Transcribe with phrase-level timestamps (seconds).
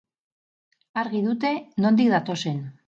[1.03, 1.55] Argi dute
[1.87, 2.61] nondik datozen.